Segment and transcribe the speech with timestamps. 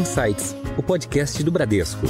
[0.00, 2.06] Insights, o podcast do Bradesco.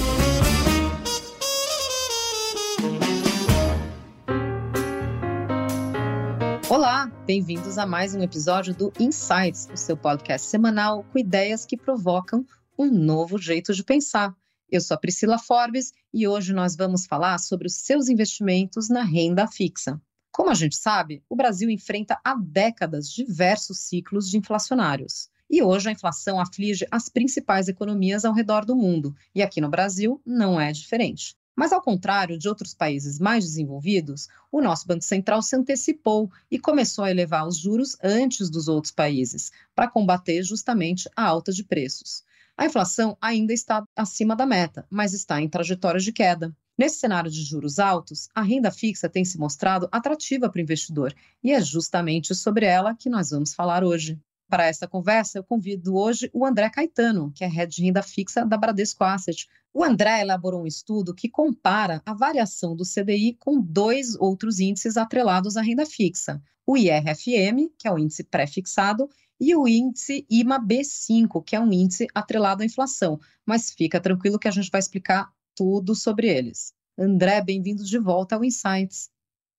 [6.68, 11.76] Olá, bem-vindos a mais um episódio do Insights, o seu podcast semanal com ideias que
[11.76, 12.46] provocam
[12.78, 14.36] um novo jeito de pensar.
[14.70, 19.02] Eu sou a Priscila Forbes e hoje nós vamos falar sobre os seus investimentos na
[19.02, 20.00] renda fixa.
[20.30, 25.28] Como a gente sabe, o Brasil enfrenta há décadas diversos ciclos de inflacionários.
[25.50, 29.68] E hoje a inflação aflige as principais economias ao redor do mundo, e aqui no
[29.68, 31.34] Brasil não é diferente.
[31.56, 36.56] Mas, ao contrário de outros países mais desenvolvidos, o nosso Banco Central se antecipou e
[36.56, 41.64] começou a elevar os juros antes dos outros países, para combater justamente a alta de
[41.64, 42.22] preços.
[42.56, 46.56] A inflação ainda está acima da meta, mas está em trajetória de queda.
[46.78, 51.12] Nesse cenário de juros altos, a renda fixa tem se mostrado atrativa para o investidor
[51.42, 54.16] e é justamente sobre ela que nós vamos falar hoje.
[54.50, 58.44] Para essa conversa, eu convido hoje o André Caetano, que é head de renda fixa
[58.44, 59.46] da Bradesco Asset.
[59.72, 64.96] O André elaborou um estudo que compara a variação do CDI com dois outros índices
[64.96, 69.08] atrelados à renda fixa: o IRFM, que é o índice pré-fixado,
[69.40, 73.20] e o índice IMA B5, que é um índice atrelado à inflação.
[73.46, 76.74] Mas fica tranquilo que a gente vai explicar tudo sobre eles.
[76.98, 79.10] André, bem-vindo de volta ao Insights.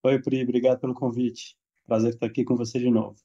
[0.03, 1.55] Oi, Pri, obrigado pelo convite.
[1.85, 3.15] Prazer estar aqui com você de novo.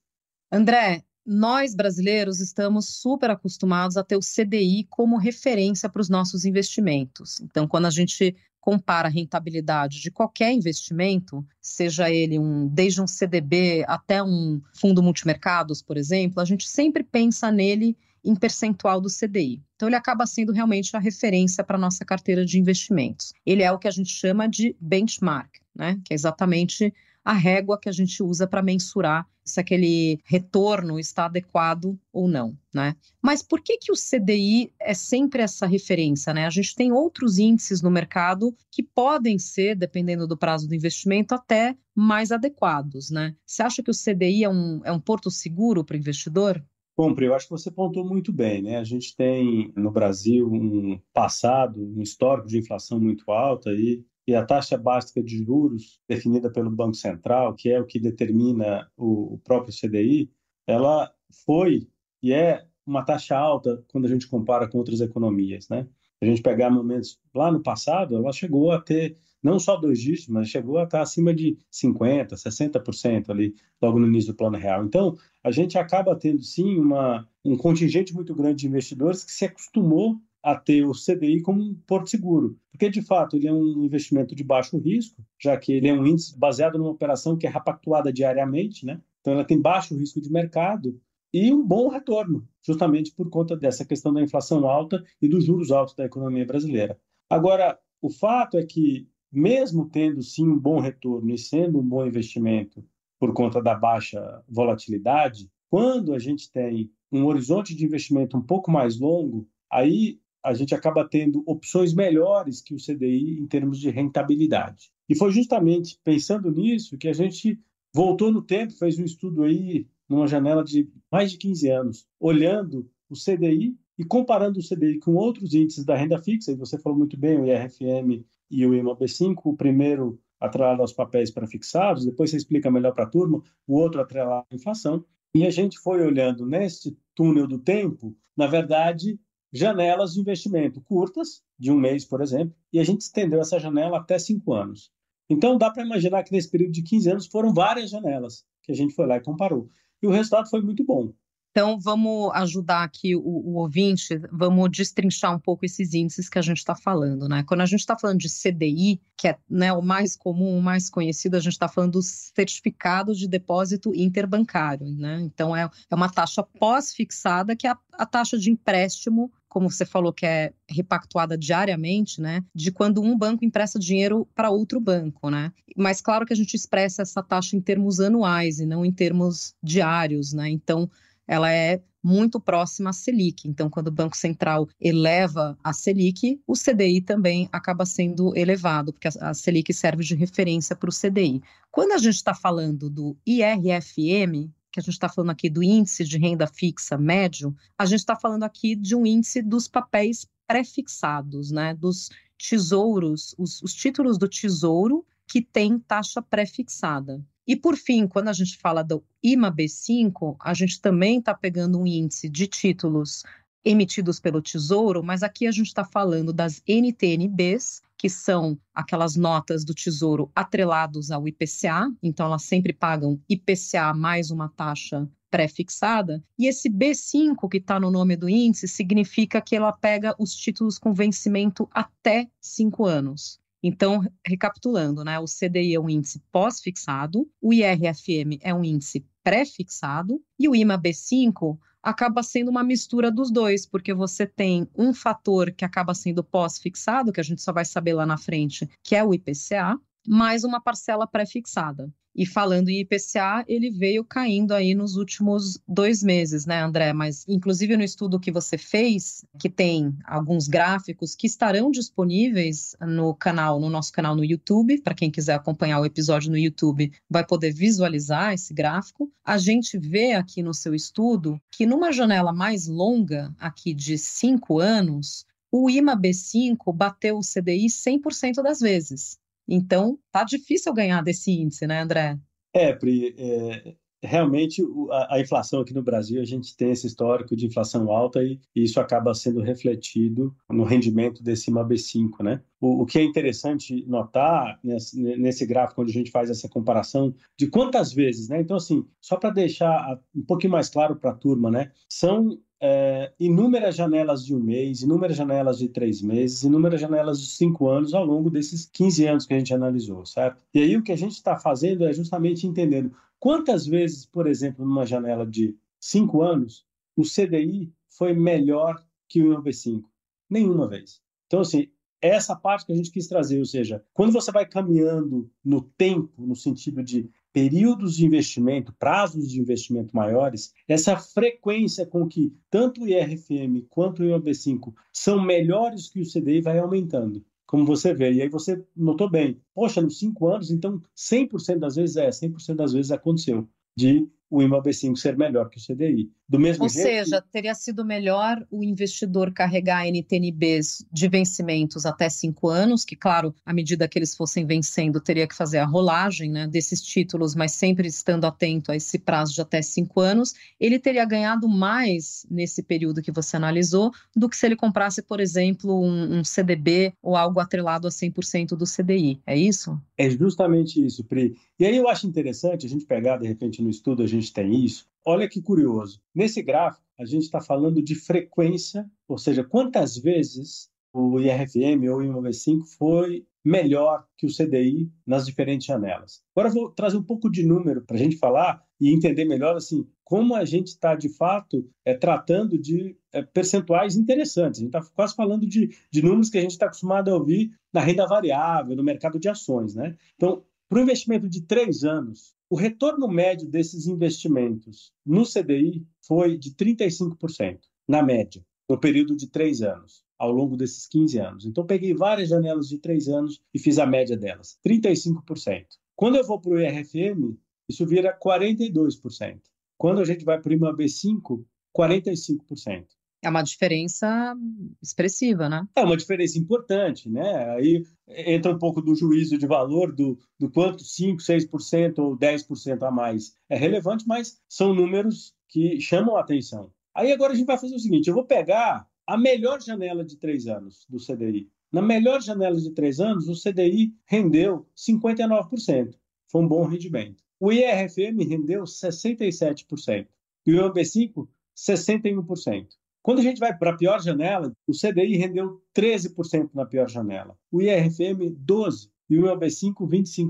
[0.53, 6.45] André, nós brasileiros estamos super acostumados a ter o CDI como referência para os nossos
[6.45, 7.41] investimentos.
[7.41, 13.07] Então, quando a gente compara a rentabilidade de qualquer investimento, seja ele um desde um
[13.07, 19.09] CDB até um fundo multimercados, por exemplo, a gente sempre pensa nele em percentual do
[19.09, 19.63] CDI.
[19.77, 23.33] Então ele acaba sendo realmente a referência para a nossa carteira de investimentos.
[23.47, 26.01] Ele é o que a gente chama de benchmark, né?
[26.05, 26.93] Que é exatamente
[27.27, 32.57] a régua que a gente usa para mensurar se aquele retorno está adequado ou não,
[32.73, 32.95] né?
[33.21, 36.47] Mas por que que o CDI é sempre essa referência, né?
[36.47, 41.35] A gente tem outros índices no mercado que podem ser, dependendo do prazo do investimento,
[41.35, 43.35] até mais adequados, né?
[43.45, 46.65] Você acha que o CDI é um, é um porto seguro para o investidor?
[46.97, 48.79] Bom, Pri, eu acho que você pontuou muito bem, né?
[48.79, 54.35] A gente tem no Brasil um passado, um histórico de inflação muito alta e e
[54.35, 59.39] a taxa básica de juros definida pelo Banco Central, que é o que determina o,
[59.45, 60.31] próprio CDI,
[60.67, 61.13] ela
[61.45, 61.87] foi
[62.23, 65.87] e é uma taxa alta quando a gente compara com outras economias, né?
[66.19, 70.01] Se a gente pegar momentos lá no passado, ela chegou a ter não só dois
[70.01, 74.57] dígitos, mas chegou a estar acima de 50%, 60% ali, logo no início do plano
[74.57, 74.85] real.
[74.85, 79.45] Então, a gente acaba tendo, sim, uma, um contingente muito grande de investidores que se
[79.45, 83.83] acostumou a ter o CDI como um porto seguro, porque de fato ele é um
[83.83, 87.51] investimento de baixo risco, já que ele é um índice baseado numa operação que é
[87.51, 89.01] repactuada diariamente, né?
[89.21, 91.01] Então ela tem baixo risco de mercado
[91.35, 95.73] e um bom retorno, justamente por conta dessa questão da inflação alta e dos juros
[95.73, 96.97] altos da economia brasileira.
[97.29, 102.07] Agora, o fato é que mesmo tendo sim um bom retorno e sendo um bom
[102.07, 102.85] investimento
[103.19, 108.71] por conta da baixa volatilidade, quando a gente tem um horizonte de investimento um pouco
[108.71, 113.91] mais longo, aí a gente acaba tendo opções melhores que o CDI em termos de
[113.91, 114.93] rentabilidade.
[115.09, 117.59] E foi justamente pensando nisso que a gente
[117.93, 122.89] voltou no tempo, fez um estudo aí numa janela de mais de 15 anos, olhando
[123.11, 126.97] o CDI e comparando o CDI com outros índices da renda fixa, e você falou
[126.97, 132.37] muito bem, o IRFM e o IMAB5, o primeiro atrelado aos papéis pré-fixados, depois você
[132.37, 135.05] explica melhor para a turma, o outro atrelado à inflação.
[135.35, 139.19] E a gente foi olhando neste túnel do tempo, na verdade,
[139.59, 143.99] janelas de investimento curtas, de um mês, por exemplo, e a gente estendeu essa janela
[143.99, 144.91] até cinco anos.
[145.29, 148.75] Então, dá para imaginar que nesse período de 15 anos foram várias janelas que a
[148.75, 149.69] gente foi lá e comparou.
[150.03, 151.13] E o resultado foi muito bom.
[151.57, 156.43] Então, vamos ajudar aqui o, o, ouvinte, vamos destrinchar um pouco esses índices que a
[156.43, 157.43] gente está falando, né?
[157.45, 160.91] Quando a gente está falando de CDI, que é né, o mais comum, o mais
[160.91, 165.19] conhecido, a gente está falando do certificado de depósito interbancário, né?
[165.23, 169.87] Então, é, é uma taxa pós-fixada, que é a, a taxa de empréstimo como você
[169.87, 172.45] falou, que é repactuada diariamente, né?
[172.55, 175.53] De quando um banco empresta dinheiro para outro banco, né?
[175.77, 179.55] Mas claro que a gente expressa essa taxa em termos anuais e não em termos
[179.63, 180.49] diários, né?
[180.49, 180.91] Então,
[181.27, 183.49] ela é muito próxima à Selic.
[183.49, 189.09] Então, quando o Banco Central eleva a Selic, o CDI também acaba sendo elevado, porque
[189.09, 191.43] a Selic serve de referência para o CDI.
[191.69, 196.05] Quando a gente está falando do IRFM, que a gente está falando aqui do índice
[196.05, 201.51] de renda fixa médio, a gente está falando aqui de um índice dos papéis pré-fixados,
[201.51, 201.75] né?
[201.75, 207.25] Dos tesouros, os, os títulos do tesouro que tem taxa pré-fixada.
[207.47, 211.81] E, por fim, quando a gente fala do IMA B5, a gente também está pegando
[211.81, 213.23] um índice de títulos
[213.67, 219.65] emitidos pelo Tesouro, mas aqui a gente está falando das NTNBs, que são aquelas notas
[219.65, 226.47] do Tesouro atrelados ao IPCA, então elas sempre pagam IPCA mais uma taxa pré-fixada, e
[226.47, 230.95] esse B5 que está no nome do índice significa que ela pega os títulos com
[230.95, 233.41] vencimento até cinco anos.
[233.61, 240.23] Então, recapitulando, né, o CDI é um índice pós-fixado, o IRFM é um índice pré-fixado
[240.39, 245.51] e o IMA B5 acaba sendo uma mistura dos dois, porque você tem um fator
[245.51, 249.03] que acaba sendo pós-fixado, que a gente só vai saber lá na frente, que é
[249.03, 249.77] o IPCA,
[250.07, 251.93] mais uma parcela pré-fixada.
[252.19, 256.95] E falando em IPCA, ele veio caindo aí nos últimos dois meses, né, André?
[256.95, 263.15] Mas, inclusive, no estudo que você fez, que tem alguns gráficos que estarão disponíveis no
[263.15, 267.25] canal, no nosso canal no YouTube, para quem quiser acompanhar o episódio no YouTube, vai
[267.25, 269.13] poder visualizar esse gráfico.
[269.23, 274.59] A gente vê aqui no seu estudo que numa janela mais longa, aqui de cinco
[274.59, 279.19] anos, o IMA B5 bateu o CDI 100% das vezes.
[279.49, 282.19] Então, tá difícil ganhar desse índice, né, André?
[282.53, 287.37] É, Pri, é, realmente a, a, inflação aqui no Brasil, a gente tem esse histórico
[287.37, 292.43] de inflação alta e, e isso acaba sendo refletido no rendimento desse MAB5, né?
[292.61, 297.15] O, o, que é interessante notar nesse, nesse, gráfico, onde a gente faz essa comparação
[297.39, 298.41] de quantas vezes, né?
[298.41, 301.73] Então, assim, só para deixar um pouquinho mais claro para a turma, né?
[301.89, 307.29] São é, inúmeras janelas de um mês, inúmeras janelas de três meses, inúmeras janelas de
[307.29, 310.43] cinco anos ao longo desses 15 anos que a gente analisou, certo?
[310.55, 314.65] E aí o que a gente está fazendo é justamente entendendo quantas vezes, por exemplo,
[314.65, 316.65] numa janela de cinco anos,
[316.97, 319.85] o CDI foi melhor que o INOB5.
[320.29, 321.01] Nenhuma vez.
[321.27, 321.69] Então, assim,
[322.01, 326.27] essa parte que a gente quis trazer, ou seja, quando você vai caminhando no tempo,
[326.27, 332.81] no sentido de períodos de investimento, prazos de investimento maiores, essa frequência com que tanto
[332.81, 337.23] o IRFM quanto o IOB5 são melhores que o CDI vai aumentando.
[337.47, 341.77] Como você vê, e aí você notou bem, poxa, nos cinco anos, então 100% das
[341.77, 343.47] vezes é, 100% das vezes aconteceu
[343.77, 346.11] de o IMAB5 ser melhor que o CDI.
[346.29, 352.09] Do mesmo Ou jeito, seja, teria sido melhor o investidor carregar NTNBs de vencimentos até
[352.09, 356.31] cinco anos, que, claro, à medida que eles fossem vencendo, teria que fazer a rolagem
[356.31, 360.81] né, desses títulos, mas sempre estando atento a esse prazo de até cinco anos, ele
[360.81, 365.81] teria ganhado mais nesse período que você analisou do que se ele comprasse, por exemplo,
[365.81, 369.21] um, um CDB ou algo atrelado a 100% do CDI.
[369.25, 369.81] É isso?
[369.97, 371.37] É justamente isso, Pri.
[371.59, 374.65] E aí eu acho interessante a gente pegar, de repente, no estudo, a gente tem
[374.65, 374.87] isso.
[375.05, 376.01] Olha que curioso.
[376.15, 381.99] Nesse gráfico, a gente está falando de frequência, ou seja, quantas vezes o IRFM ou
[381.99, 386.23] o IMOV5 foi melhor que o CDI nas diferentes janelas.
[386.35, 389.57] Agora eu vou trazer um pouco de número para a gente falar e entender melhor
[389.57, 394.61] assim como a gente está de fato é, tratando de é, percentuais interessantes.
[394.61, 397.51] A gente está quase falando de, de números que a gente está acostumado a ouvir
[397.73, 399.97] na renda variável, no mercado de ações, né?
[400.15, 406.37] Então, para um investimento de três anos, o retorno médio desses investimentos no CDI foi
[406.37, 411.47] de 35%, na média, no período de três anos, ao longo desses 15 anos.
[411.47, 415.67] Então, peguei várias janelas de três anos e fiz a média delas, 35%.
[415.95, 417.37] Quando eu vou para o IRFM,
[417.69, 419.41] isso vira 42%.
[419.79, 421.45] Quando a gente vai para o IMAB5,
[421.77, 422.87] 45%.
[423.23, 424.35] É uma diferença
[424.83, 425.67] expressiva, né?
[425.75, 427.51] É uma diferença importante, né?
[427.57, 432.83] Aí entra um pouco do juízo de valor do, do quanto 5, 6% ou 10%
[432.83, 436.71] a mais é relevante, mas são números que chamam a atenção.
[436.95, 440.17] Aí agora a gente vai fazer o seguinte: eu vou pegar a melhor janela de
[440.17, 441.49] três anos do CDI.
[441.73, 445.95] Na melhor janela de três anos, o CDI rendeu 59%.
[446.31, 447.23] Foi um bom rendimento.
[447.39, 450.07] O IRFM rendeu 67%.
[450.47, 452.67] E o IOB5, 61%.
[453.07, 457.39] Quando a gente vai para a pior janela, o CDI rendeu 13% na pior janela,
[457.53, 459.75] o IRFM 12% e o IOB5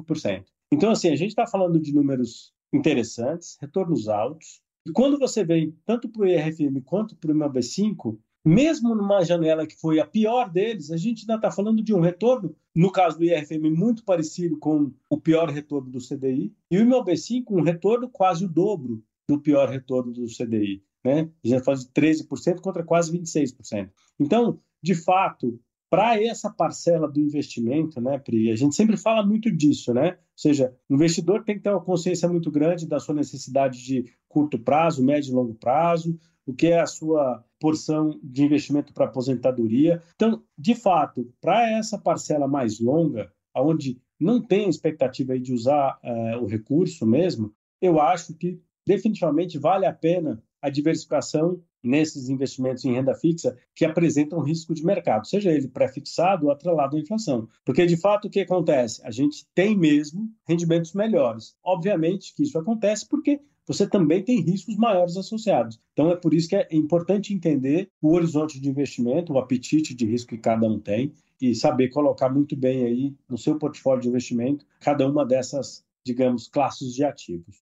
[0.04, 0.44] 25%.
[0.70, 4.60] Então, assim, a gente está falando de números interessantes, retornos altos.
[4.86, 9.66] E quando você vem tanto para o IRFM quanto para o IOB5, mesmo numa janela
[9.66, 13.16] que foi a pior deles, a gente ainda está falando de um retorno, no caso
[13.16, 18.10] do IRFM, muito parecido com o pior retorno do CDI, e o IMOB5 um retorno
[18.10, 21.30] quase o dobro do pior retorno do CDI né?
[21.44, 23.90] A gente fala de 13% contra quase 26%.
[24.18, 25.58] Então, de fato,
[25.88, 30.10] para essa parcela do investimento, né, Pri, a gente sempre fala muito disso, né?
[30.10, 34.04] Ou seja, o investidor tem que ter uma consciência muito grande da sua necessidade de
[34.28, 39.06] curto prazo, médio e longo prazo, o que é a sua porção de investimento para
[39.06, 40.02] aposentadoria.
[40.14, 46.42] Então, de fato, para essa parcela mais longa, onde não tem expectativa de usar uh,
[46.42, 52.92] o recurso mesmo, eu acho que definitivamente vale a pena a diversificação nesses investimentos em
[52.92, 57.48] renda fixa que apresentam risco de mercado, seja ele pré-fixado ou atrelado à inflação.
[57.64, 59.00] Porque, de fato, o que acontece?
[59.04, 61.54] A gente tem mesmo rendimentos melhores.
[61.64, 65.80] Obviamente que isso acontece porque você também tem riscos maiores associados.
[65.92, 70.04] Então, é por isso que é importante entender o horizonte de investimento, o apetite de
[70.04, 74.08] risco que cada um tem e saber colocar muito bem aí no seu portfólio de
[74.08, 77.62] investimento cada uma dessas, digamos, classes de ativos.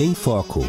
[0.00, 0.60] Em Foco.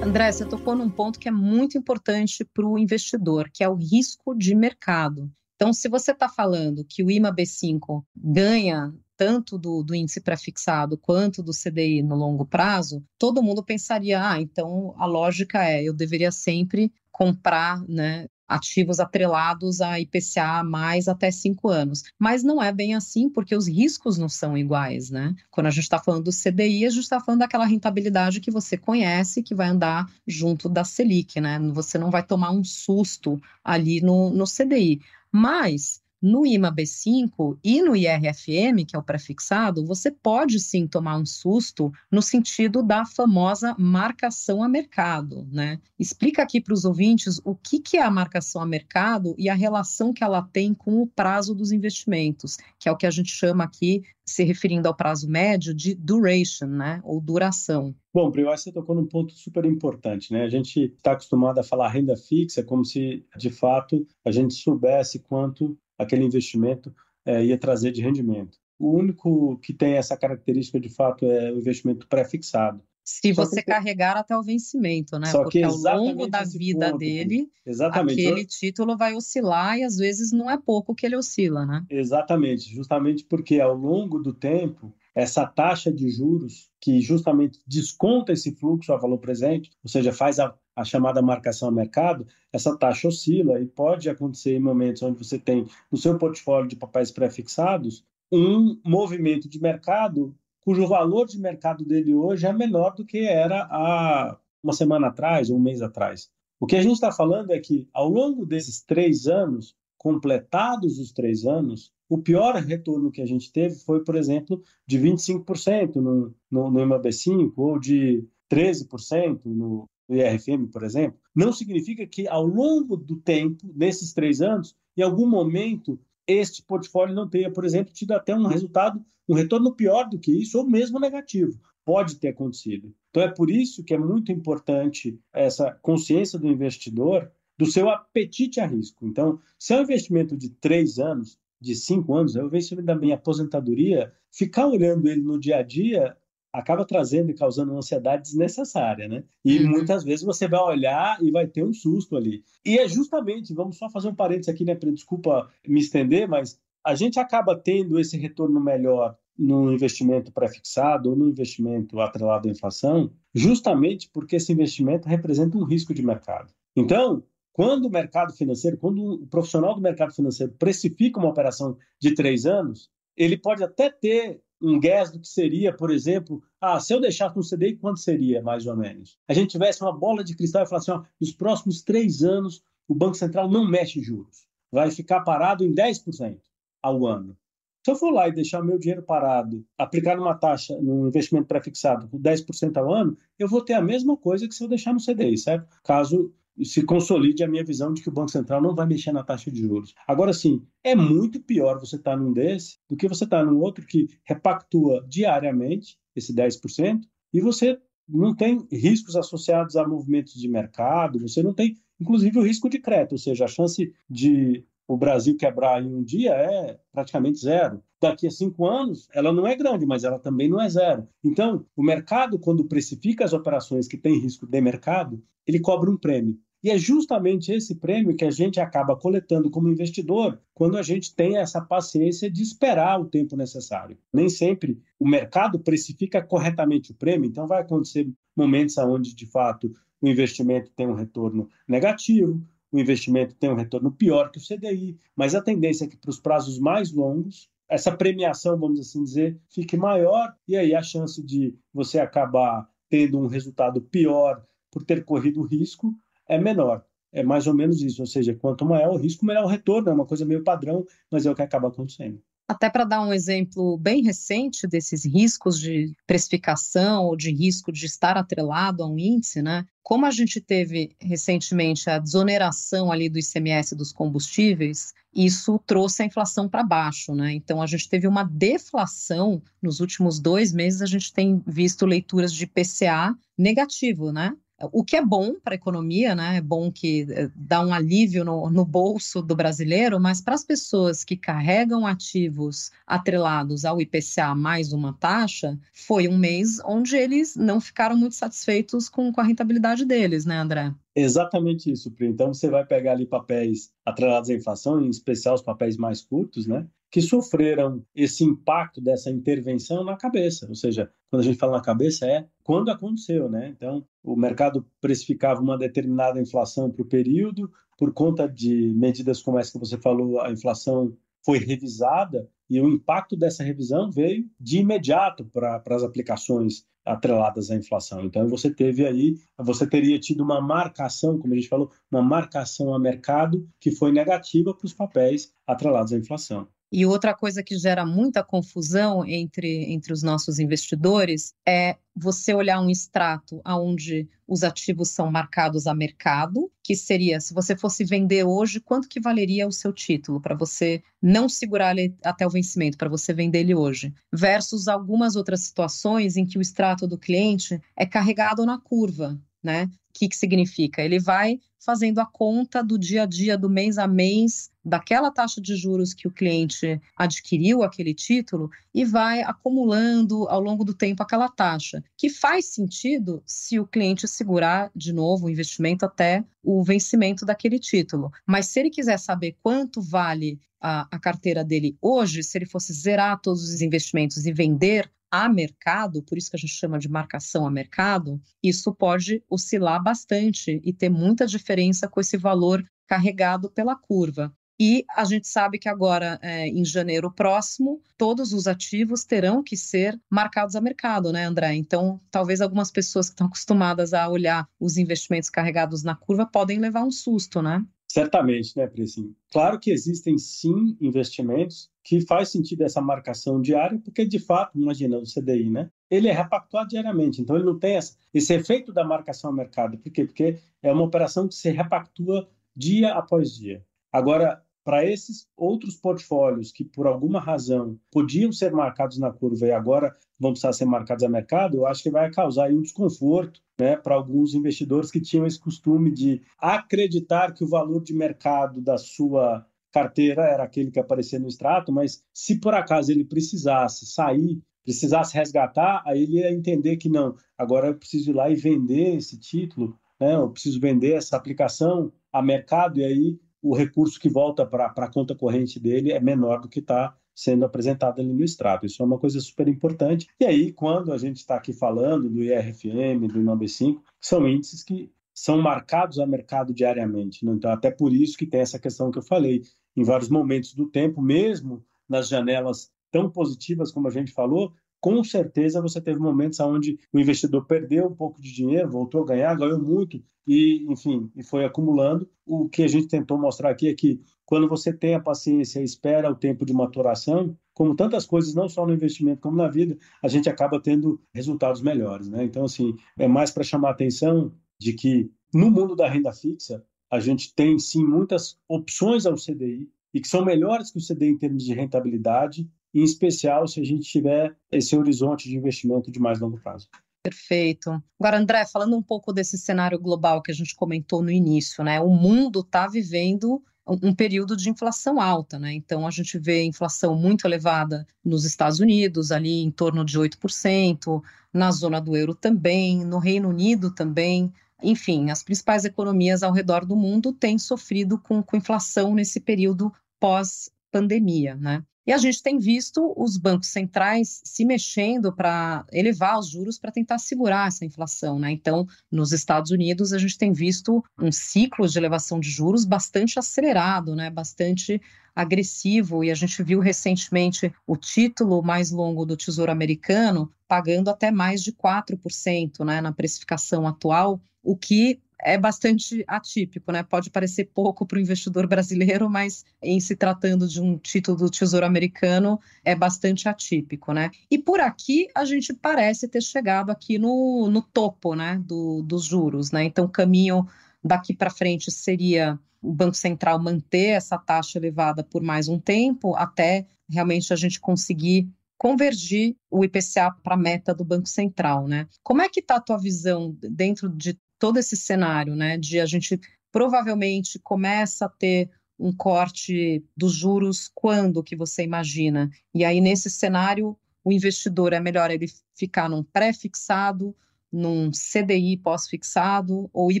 [0.02, 3.74] André, você tocou num ponto que é muito importante para o investidor, que é o
[3.74, 5.30] risco de mercado.
[5.56, 10.96] Então, se você está falando que o IMA B5 ganha tanto do, do índice pré-fixado
[10.96, 15.92] quanto do CDI no longo prazo, todo mundo pensaria, ah, então a lógica é, eu
[15.92, 22.02] deveria sempre comprar, né, ativos atrelados a IPCA mais até cinco anos.
[22.18, 25.34] Mas não é bem assim, porque os riscos não são iguais, né?
[25.50, 28.76] Quando a gente está falando do CDI, a gente está falando daquela rentabilidade que você
[28.76, 31.58] conhece, que vai andar junto da Selic, né?
[31.72, 35.00] Você não vai tomar um susto ali no, no CDI.
[35.30, 41.18] Mas no IMA B5 e no IRFM, que é o prefixado, você pode sim tomar
[41.18, 45.80] um susto no sentido da famosa marcação a mercado, né?
[45.98, 49.54] Explica aqui para os ouvintes o que, que é a marcação a mercado e a
[49.54, 53.30] relação que ela tem com o prazo dos investimentos, que é o que a gente
[53.30, 57.00] chama aqui, se referindo ao prazo médio, de duration, né?
[57.04, 57.94] Ou duração.
[58.14, 60.44] Bom, Pri, você tocou num ponto super importante, né?
[60.44, 65.18] A gente está acostumado a falar renda fixa como se, de fato, a gente soubesse
[65.18, 66.94] quanto aquele investimento
[67.24, 68.58] é, ia trazer de rendimento.
[68.78, 72.82] O único que tem essa característica, de fato, é o investimento pré-fixado.
[73.04, 73.66] Se Só você que...
[73.66, 75.26] carregar até o vencimento, né?
[75.26, 78.24] Só Porque ao longo da vida ponto, dele, exatamente.
[78.24, 81.84] aquele título vai oscilar e às vezes não é pouco que ele oscila, né?
[81.90, 88.52] Exatamente, justamente porque ao longo do tempo, essa taxa de juros que justamente desconta esse
[88.54, 93.08] fluxo a valor presente, ou seja, faz a a chamada marcação a mercado, essa taxa
[93.08, 98.04] oscila e pode acontecer em momentos onde você tem no seu portfólio de papéis pré-fixados
[98.30, 103.68] um movimento de mercado cujo valor de mercado dele hoje é menor do que era
[103.70, 106.30] há uma semana atrás ou um mês atrás.
[106.58, 111.12] O que a gente está falando é que, ao longo desses três anos, completados os
[111.12, 116.34] três anos, o pior retorno que a gente teve foi, por exemplo, de 25% no,
[116.50, 122.46] no, no IMAB5 ou de 13% no, do IRFM, por exemplo, não significa que ao
[122.46, 127.92] longo do tempo, nesses três anos, em algum momento, este portfólio não tenha, por exemplo,
[127.92, 131.58] tido até um resultado, um retorno pior do que isso, ou mesmo negativo.
[131.84, 132.94] Pode ter acontecido.
[133.10, 138.60] Então, é por isso que é muito importante essa consciência do investidor do seu apetite
[138.60, 139.06] a risco.
[139.06, 142.96] Então, se é um investimento de três anos, de cinco anos, é o investimento da
[142.96, 146.16] minha aposentadoria, ficar olhando ele no dia a dia
[146.52, 149.24] acaba trazendo e causando uma ansiedade desnecessária, né?
[149.44, 149.70] E uhum.
[149.70, 152.44] muitas vezes você vai olhar e vai ter um susto ali.
[152.64, 154.74] E é justamente, vamos só fazer um parênteses aqui, né?
[154.74, 161.16] Desculpa me estender, mas a gente acaba tendo esse retorno melhor no investimento pré-fixado ou
[161.16, 166.52] no investimento atrelado à inflação, justamente porque esse investimento representa um risco de mercado.
[166.76, 172.14] Então, quando o mercado financeiro, quando o profissional do mercado financeiro precifica uma operação de
[172.14, 176.94] três anos, ele pode até ter um gas do que seria, por exemplo, ah, se
[176.94, 179.18] eu deixasse no CDI, quanto seria, mais ou menos?
[179.28, 182.94] A gente tivesse uma bola de cristal e falasse, ó, nos próximos três anos, o
[182.94, 184.46] Banco Central não mexe juros.
[184.70, 186.38] Vai ficar parado em 10%
[186.82, 187.36] ao ano.
[187.84, 192.08] Se eu for lá e deixar meu dinheiro parado, aplicar numa taxa, num investimento pré-fixado
[192.08, 195.00] com 10% ao ano, eu vou ter a mesma coisa que se eu deixar no
[195.04, 195.66] CDI, certo?
[195.82, 196.32] Caso
[196.62, 199.50] se consolide a minha visão de que o Banco Central não vai mexer na taxa
[199.50, 199.94] de juros.
[200.06, 203.44] Agora sim, é muito pior você estar tá num desse do que você estar tá
[203.44, 207.00] num outro que repactua diariamente esse 10%
[207.32, 207.78] e você
[208.08, 212.78] não tem riscos associados a movimentos de mercado, você não tem, inclusive, o risco de
[212.78, 217.82] crédito, ou seja, a chance de o Brasil quebrar em um dia é praticamente zero.
[217.98, 221.08] Daqui a cinco anos, ela não é grande, mas ela também não é zero.
[221.24, 225.96] Então, o mercado, quando precifica as operações que têm risco de mercado, ele cobra um
[225.96, 226.38] prêmio.
[226.62, 231.14] E é justamente esse prêmio que a gente acaba coletando como investidor quando a gente
[231.14, 233.96] tem essa paciência de esperar o tempo necessário.
[234.12, 239.72] Nem sempre o mercado precifica corretamente o prêmio, então vai acontecer momentos onde, de fato,
[240.02, 244.98] o investimento tem um retorno negativo, o investimento tem um retorno pior que o CDI,
[245.14, 249.38] mas a tendência é que para os prazos mais longos, essa premiação, vamos assim dizer,
[249.48, 255.04] fique maior e aí a chance de você acabar tendo um resultado pior por ter
[255.04, 255.94] corrido risco
[256.28, 256.84] é menor.
[257.12, 259.90] É mais ou menos isso, ou seja, quanto maior o risco, melhor o retorno.
[259.90, 262.22] É uma coisa meio padrão, mas é o que acaba acontecendo.
[262.48, 267.86] Até para dar um exemplo bem recente desses riscos de precificação ou de risco de
[267.86, 269.64] estar atrelado a um índice, né?
[269.82, 276.06] Como a gente teve recentemente a desoneração ali do ICMS dos combustíveis, isso trouxe a
[276.06, 277.32] inflação para baixo, né?
[277.32, 280.80] Então a gente teve uma deflação nos últimos dois meses.
[280.82, 284.34] A gente tem visto leituras de PCA negativo, né?
[284.70, 286.36] O que é bom para a economia, né?
[286.36, 290.44] É bom que eh, dá um alívio no, no bolso do brasileiro, mas para as
[290.44, 297.36] pessoas que carregam ativos atrelados ao IPCA mais uma taxa, foi um mês onde eles
[297.36, 300.72] não ficaram muito satisfeitos com, com a rentabilidade deles, né, André?
[300.94, 302.06] Exatamente isso, Pri.
[302.06, 306.46] Então você vai pegar ali papéis atrelados à inflação, em especial os papéis mais curtos,
[306.46, 306.66] né?
[306.92, 310.46] Que sofreram esse impacto dessa intervenção na cabeça.
[310.48, 313.48] Ou seja, quando a gente fala na cabeça, é quando aconteceu, né?
[313.48, 319.38] Então, o mercado precificava uma determinada inflação para o período, por conta de medidas como
[319.38, 324.58] essa que você falou, a inflação foi revisada e o impacto dessa revisão veio de
[324.58, 328.04] imediato para as aplicações atreladas à inflação.
[328.04, 332.74] Então você teve aí, você teria tido uma marcação, como a gente falou, uma marcação
[332.74, 336.48] a mercado que foi negativa para os papéis atrelados à inflação.
[336.72, 342.58] E outra coisa que gera muita confusão entre, entre os nossos investidores é você olhar
[342.62, 348.24] um extrato onde os ativos são marcados a mercado, que seria, se você fosse vender
[348.24, 352.78] hoje, quanto que valeria o seu título para você não segurar ele até o vencimento,
[352.78, 357.60] para você vender ele hoje, versus algumas outras situações em que o extrato do cliente
[357.76, 359.64] é carregado na curva, né?
[359.64, 360.82] O que, que significa?
[360.82, 365.40] Ele vai fazendo a conta do dia a dia, do mês a mês, daquela taxa
[365.40, 371.02] de juros que o cliente adquiriu aquele título e vai acumulando ao longo do tempo
[371.02, 376.64] aquela taxa, que faz sentido se o cliente segurar de novo o investimento até o
[376.64, 378.10] vencimento daquele título.
[378.26, 382.72] Mas se ele quiser saber quanto vale a, a carteira dele hoje, se ele fosse
[382.72, 386.88] zerar todos os investimentos e vender a mercado, por isso que a gente chama de
[386.88, 393.50] marcação a mercado, isso pode oscilar bastante e ter muita diferença com esse valor carregado
[393.50, 394.34] pela curva.
[394.58, 399.56] E a gente sabe que agora, é, em janeiro próximo, todos os ativos terão que
[399.56, 401.54] ser marcados a mercado, né, André?
[401.56, 406.58] Então, talvez algumas pessoas que estão acostumadas a olhar os investimentos carregados na curva podem
[406.58, 407.62] levar um susto, né?
[407.92, 409.14] Certamente, né, Precinho?
[409.30, 414.96] Claro que existem sim investimentos que faz sentido essa marcação diária, porque de fato, imagina
[414.96, 415.70] o CDI, né?
[415.90, 419.76] Ele é repactuado diariamente, então ele não tem essa, esse efeito da marcação ao mercado.
[419.76, 420.06] Por quê?
[420.06, 422.26] Porque é uma operação que se repactua
[422.56, 423.62] dia após dia.
[423.92, 429.52] Agora, para esses outros portfólios que, por alguma razão, podiam ser marcados na curva e
[429.52, 433.76] agora vão precisar ser marcados a mercado, eu acho que vai causar um desconforto né,
[433.76, 438.78] para alguns investidores que tinham esse costume de acreditar que o valor de mercado da
[438.78, 444.40] sua carteira era aquele que aparecia no extrato, mas se por acaso ele precisasse sair,
[444.62, 448.96] precisasse resgatar, aí ele ia entender que não, agora eu preciso ir lá e vender
[448.96, 454.08] esse título, né, eu preciso vender essa aplicação a mercado, e aí o recurso que
[454.08, 458.24] volta para a conta corrente dele é menor do que está sendo apresentado ali no
[458.24, 458.64] extrato.
[458.64, 460.06] Isso é uma coisa super importante.
[460.18, 464.90] E aí, quando a gente está aqui falando do IRFM, do INOB5, são índices que
[465.14, 467.24] são marcados a mercado diariamente.
[467.24, 467.32] Né?
[467.32, 469.42] Então, até por isso que tem essa questão que eu falei.
[469.76, 474.52] Em vários momentos do tempo, mesmo nas janelas tão positivas como a gente falou,
[474.82, 479.06] com certeza você teve momentos onde o investidor perdeu um pouco de dinheiro, voltou a
[479.06, 482.10] ganhar, ganhou muito e, enfim, e foi acumulando.
[482.26, 485.64] O que a gente tentou mostrar aqui é que quando você tem a paciência e
[485.64, 489.78] espera o tempo de maturação, como tantas coisas, não só no investimento como na vida,
[490.02, 492.24] a gente acaba tendo resultados melhores, né?
[492.24, 496.64] Então, assim, é mais para chamar a atenção de que no mundo da renda fixa,
[496.90, 501.10] a gente tem sim muitas opções ao CDI e que são melhores que o CDI
[501.10, 506.00] em termos de rentabilidade em especial se a gente tiver esse horizonte de investimento de
[506.00, 506.68] mais longo prazo.
[507.02, 507.82] Perfeito.
[507.98, 511.80] Agora, André, falando um pouco desse cenário global que a gente comentou no início, né?
[511.80, 515.52] O mundo está vivendo um período de inflação alta, né?
[515.52, 521.02] Então a gente vê inflação muito elevada nos Estados Unidos, ali em torno de 8%,
[521.32, 524.32] na zona do euro também, no Reino Unido também.
[524.62, 529.72] Enfim, as principais economias ao redor do mundo têm sofrido com, com inflação nesse período
[529.98, 531.64] pós-pandemia, né?
[531.86, 536.70] E a gente tem visto os bancos centrais se mexendo para elevar os juros para
[536.70, 538.18] tentar segurar essa inflação.
[538.18, 538.30] Né?
[538.30, 543.18] Então, nos Estados Unidos, a gente tem visto um ciclo de elevação de juros bastante
[543.18, 544.10] acelerado, né?
[544.10, 544.80] bastante
[545.14, 546.04] agressivo.
[546.04, 551.42] E a gente viu recentemente o título mais longo do Tesouro Americano pagando até mais
[551.42, 556.82] de 4% né, na precificação atual, o que é bastante atípico, né?
[556.82, 561.30] Pode parecer pouco para o investidor brasileiro, mas em se tratando de um título do
[561.30, 564.10] Tesouro Americano, é bastante atípico, né?
[564.30, 569.04] E por aqui a gente parece ter chegado aqui no, no topo, né, do, dos
[569.04, 569.64] juros, né?
[569.64, 570.46] Então, o caminho
[570.82, 576.14] daqui para frente seria o Banco Central manter essa taxa elevada por mais um tempo,
[576.16, 581.88] até realmente a gente conseguir convergir o IPCA para a meta do Banco Central, né?
[582.00, 585.56] Como é que está a tua visão dentro de todo esse cenário, né?
[585.56, 592.28] De a gente provavelmente começa a ter um corte dos juros quando que você imagina?
[592.52, 597.14] E aí nesse cenário o investidor é melhor ele ficar num pré-fixado,
[597.52, 600.00] num CDI pós-fixado ou ir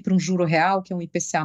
[0.00, 1.44] para um juro real, que é um IPCA+,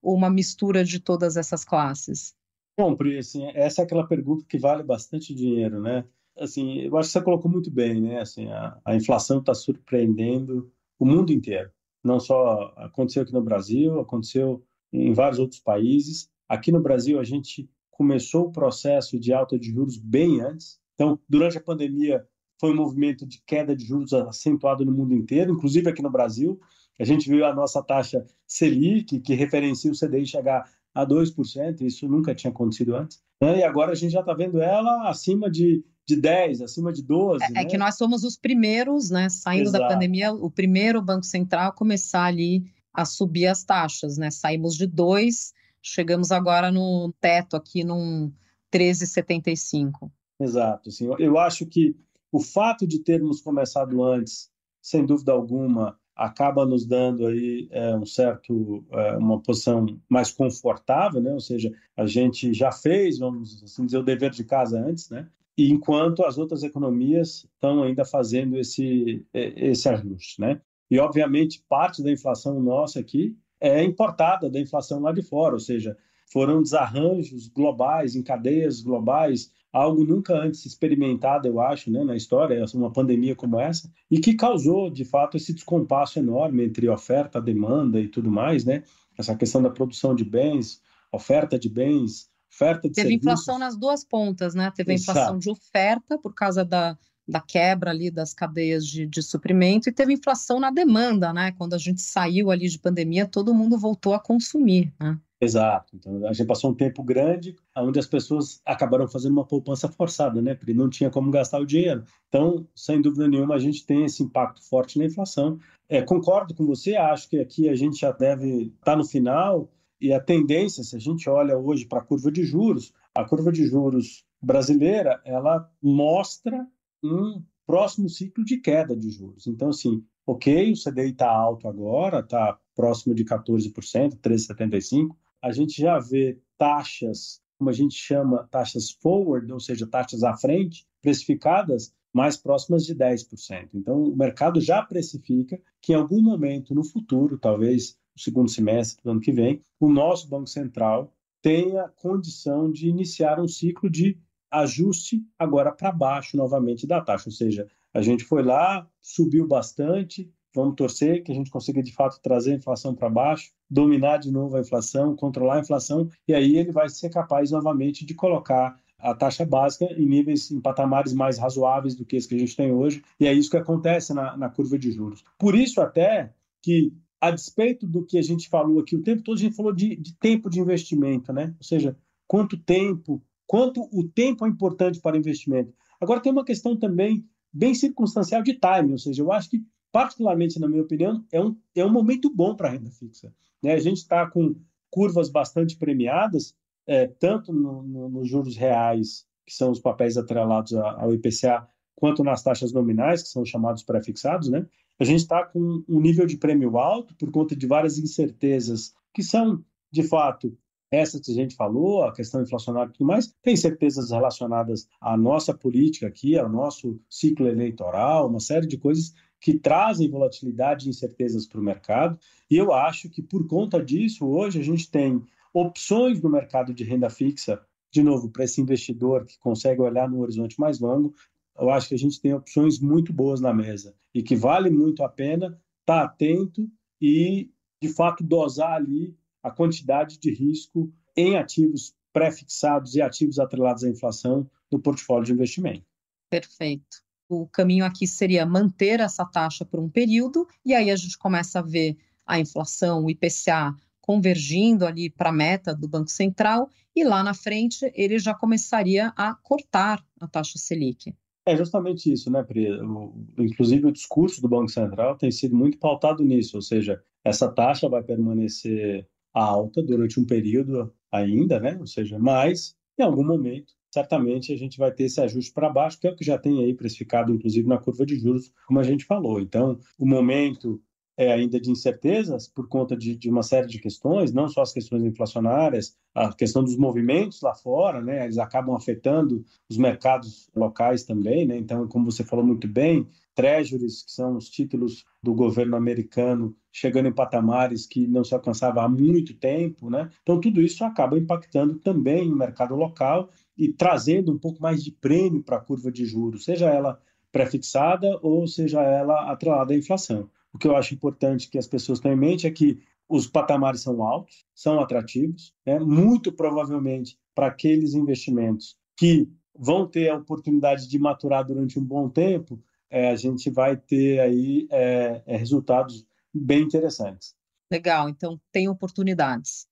[0.00, 2.36] ou uma mistura de todas essas classes?
[2.78, 6.04] Bom, Pri, assim, essa é aquela pergunta que vale bastante dinheiro, né?
[6.38, 8.20] Assim, eu acho que você colocou muito bem, né?
[8.20, 11.68] Assim, a, a inflação está surpreendendo o mundo inteiro.
[12.02, 14.62] Não só aconteceu aqui no Brasil, aconteceu
[14.92, 16.28] em vários outros países.
[16.48, 20.80] Aqui no Brasil, a gente começou o processo de alta de juros bem antes.
[20.94, 22.26] Então, durante a pandemia,
[22.60, 26.60] foi um movimento de queda de juros acentuado no mundo inteiro, inclusive aqui no Brasil.
[26.98, 32.06] A gente viu a nossa taxa Selic, que referencia o CDI chegar a 2%, isso
[32.06, 33.22] nunca tinha acontecido antes.
[33.40, 33.58] Né?
[33.58, 37.42] E agora a gente já está vendo ela acima de, de 10, acima de 12.
[37.42, 37.60] É, é né?
[37.62, 39.84] é que nós somos os primeiros, né, saindo Exato.
[39.84, 44.30] da pandemia, o primeiro Banco Central a começar ali a subir as taxas, né?
[44.30, 48.30] Saímos de 2, chegamos agora no teto aqui num
[48.70, 50.10] 13,75.
[50.38, 50.90] Exato.
[50.90, 51.96] Assim, eu acho que
[52.30, 54.50] o fato de termos começado antes,
[54.82, 61.22] sem dúvida alguma, acaba nos dando aí é, um certo é, uma posição mais confortável,
[61.22, 61.32] né?
[61.32, 65.28] Ou seja, a gente já fez, vamos assim dizer, o dever de casa antes, né?
[65.56, 70.60] Enquanto as outras economias estão ainda fazendo esse é, esse ajuste, né?
[70.90, 75.60] E obviamente parte da inflação nossa aqui é importada da inflação lá de fora, ou
[75.60, 75.96] seja,
[76.32, 82.62] foram desarranjos globais em cadeias globais algo nunca antes experimentado, eu acho, né, na história,
[82.74, 87.98] uma pandemia como essa, e que causou, de fato, esse descompasso enorme entre oferta, demanda
[87.98, 88.82] e tudo mais, né?
[89.16, 93.26] Essa questão da produção de bens, oferta de bens, oferta de Teve serviços.
[93.26, 94.70] inflação nas duas pontas, né?
[94.74, 99.22] Teve a inflação de oferta por causa da, da quebra ali das cadeias de, de
[99.22, 101.52] suprimento e teve inflação na demanda, né?
[101.52, 105.18] Quando a gente saiu ali de pandemia, todo mundo voltou a consumir, né?
[105.40, 105.96] Exato.
[105.96, 110.40] Então, a gente passou um tempo grande onde as pessoas acabaram fazendo uma poupança forçada,
[110.40, 110.54] né?
[110.54, 112.04] Porque não tinha como gastar o dinheiro.
[112.28, 115.58] Então, sem dúvida nenhuma, a gente tem esse impacto forte na inflação.
[115.88, 119.68] É, concordo com você, acho que aqui a gente já deve estar tá no final
[120.02, 123.52] e a tendência, se a gente olha hoje para a curva de juros, a curva
[123.52, 126.66] de juros brasileira, ela mostra
[127.04, 129.46] um próximo ciclo de queda de juros.
[129.46, 135.10] Então, assim, ok, o CDI está alto agora, está próximo de 14%, 13,75%,
[135.40, 140.36] a gente já vê taxas, como a gente chama, taxas forward, ou seja, taxas à
[140.36, 143.70] frente, precificadas mais próximas de 10%.
[143.72, 149.02] Então, o mercado já precifica que em algum momento no futuro, talvez no segundo semestre
[149.02, 154.18] do ano que vem, o nosso Banco Central tenha condição de iniciar um ciclo de
[154.50, 157.28] ajuste agora para baixo novamente da taxa.
[157.28, 161.92] Ou seja, a gente foi lá, subiu bastante, Vamos torcer que a gente consiga de
[161.92, 166.34] fato trazer a inflação para baixo, dominar de novo a inflação, controlar a inflação, e
[166.34, 171.12] aí ele vai ser capaz novamente de colocar a taxa básica em níveis, em patamares
[171.12, 174.12] mais razoáveis do que esse que a gente tem hoje, e é isso que acontece
[174.12, 175.24] na, na curva de juros.
[175.38, 179.36] Por isso, até que, a despeito do que a gente falou aqui o tempo todo,
[179.36, 181.54] a gente falou de, de tempo de investimento, né?
[181.58, 185.72] Ou seja, quanto tempo, quanto o tempo é importante para investimento.
[186.00, 190.58] Agora, tem uma questão também bem circunstancial de timing, ou seja, eu acho que particularmente
[190.58, 193.32] na minha opinião, é um, é um momento bom para a renda fixa.
[193.62, 193.74] Né?
[193.74, 194.56] A gente está com
[194.90, 196.56] curvas bastante premiadas,
[196.86, 202.24] é, tanto nos no, no juros reais, que são os papéis atrelados ao IPCA, quanto
[202.24, 204.48] nas taxas nominais, que são chamados pré-fixados.
[204.48, 204.66] Né?
[205.00, 209.22] A gente está com um nível de prêmio alto por conta de várias incertezas que
[209.22, 210.56] são, de fato,
[210.90, 215.16] essas que a gente falou, a questão inflacionária e tudo mais, tem certezas relacionadas à
[215.16, 220.90] nossa política aqui, ao nosso ciclo eleitoral, uma série de coisas que trazem volatilidade e
[220.90, 222.18] incertezas para o mercado.
[222.48, 225.20] E eu acho que, por conta disso, hoje a gente tem
[225.52, 230.20] opções no mercado de renda fixa, de novo, para esse investidor que consegue olhar no
[230.20, 231.14] horizonte mais longo.
[231.58, 235.02] Eu acho que a gente tem opções muito boas na mesa e que vale muito
[235.02, 235.46] a pena
[235.80, 236.68] estar tá atento
[237.00, 237.50] e,
[237.82, 243.88] de fato, dosar ali a quantidade de risco em ativos pré-fixados e ativos atrelados à
[243.88, 245.84] inflação no portfólio de investimento.
[246.30, 251.16] Perfeito o caminho aqui seria manter essa taxa por um período, e aí a gente
[251.16, 256.68] começa a ver a inflação, o IPCA, convergindo ali para a meta do Banco Central
[256.94, 261.14] e lá na frente ele já começaria a cortar a taxa Selic.
[261.44, 262.70] É justamente isso, né, Pri?
[262.80, 267.50] O, inclusive o discurso do Banco Central tem sido muito pautado nisso, ou seja, essa
[267.52, 271.76] taxa vai permanecer alta durante um período ainda, né?
[271.80, 276.00] Ou seja, mas em algum momento certamente a gente vai ter esse ajuste para baixo,
[276.00, 278.82] que é o que já tem aí precificado, inclusive na curva de juros, como a
[278.82, 279.38] gente falou.
[279.38, 280.80] Então, o momento
[281.16, 284.72] é ainda de incertezas por conta de, de, uma série de questões, não só as
[284.72, 288.24] questões inflacionárias, a questão dos movimentos lá fora, né?
[288.24, 291.56] Eles acabam afetando os mercados locais também, né?
[291.56, 297.08] Então, como você falou muito bem, treasuries, que são os títulos do governo americano, chegando
[297.08, 300.10] em patamares que não se alcançava há muito tempo, né?
[300.22, 304.90] Então, tudo isso acaba impactando também o mercado local e trazendo um pouco mais de
[304.90, 306.98] prêmio para a curva de juros, seja ela
[307.30, 310.28] pré-fixada ou seja ela atrelada à inflação.
[310.52, 313.82] O que eu acho importante que as pessoas tenham em mente é que os patamares
[313.82, 315.78] são altos, são atrativos, né?
[315.78, 322.08] muito provavelmente para aqueles investimentos que vão ter a oportunidade de maturar durante um bom
[322.08, 327.34] tempo, é, a gente vai ter aí é, é, resultados bem interessantes.
[327.70, 329.66] Legal, então tem oportunidades.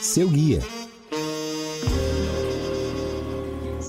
[0.00, 0.60] Seu guia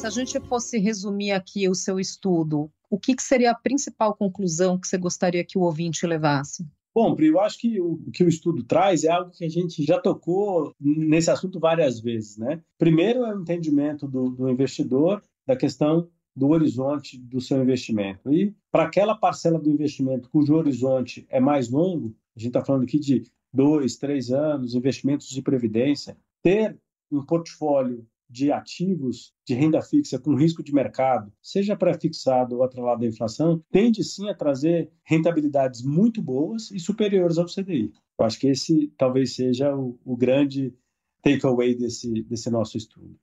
[0.06, 4.16] se a gente fosse resumir aqui o seu estudo, o que, que seria a principal
[4.16, 6.64] conclusão que você gostaria que o ouvinte levasse?
[6.94, 9.84] Bom, Pri, eu acho que o, que o estudo traz é algo que a gente
[9.84, 12.62] já tocou nesse assunto várias vezes, né?
[12.78, 18.32] Primeiro é o entendimento do, do investidor da questão do horizonte do seu investimento.
[18.32, 22.84] E para aquela parcela do investimento cujo horizonte é mais longo, a gente está falando
[22.84, 26.78] aqui de dois, três anos, investimentos de previdência, ter
[27.12, 33.04] um portfólio de ativos de renda fixa com risco de mercado, seja pré-fixado ou atrelado
[33.04, 37.92] à inflação, tende sim a trazer rentabilidades muito boas e superiores ao CDI.
[38.20, 40.74] Eu acho que esse talvez seja o, o grande
[41.22, 43.18] takeaway desse, desse nosso estudo.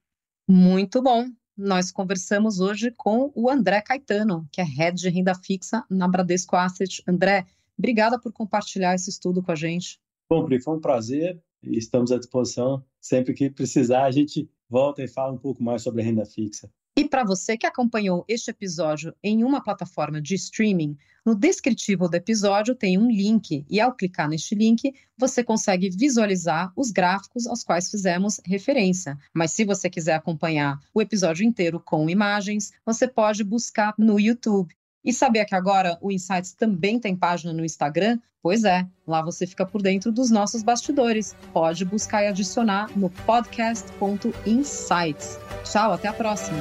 [0.49, 1.27] Muito bom.
[1.57, 6.57] Nós conversamos hoje com o André Caetano, que é head de renda fixa na Bradesco
[6.57, 7.03] Asset.
[7.07, 7.47] André,
[7.79, 10.01] obrigada por compartilhar esse estudo com a gente.
[10.31, 12.83] Bom, Pri, foi um prazer e estamos à disposição.
[13.01, 16.71] Sempre que precisar, a gente volta e fala um pouco mais sobre a renda fixa.
[16.97, 22.15] E para você que acompanhou este episódio em uma plataforma de streaming, no descritivo do
[22.15, 27.63] episódio tem um link e ao clicar neste link, você consegue visualizar os gráficos aos
[27.63, 29.17] quais fizemos referência.
[29.33, 34.75] Mas se você quiser acompanhar o episódio inteiro com imagens, você pode buscar no YouTube.
[35.05, 38.19] E sabia que agora o Insights também tem página no Instagram?
[38.43, 41.37] Pois é, lá você fica por dentro dos nossos bastidores.
[41.53, 45.39] Pode buscar e adicionar no podcast.insights.
[45.65, 46.59] Tchau, até a próxima!